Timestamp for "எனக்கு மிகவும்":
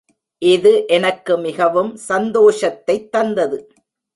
0.87-1.91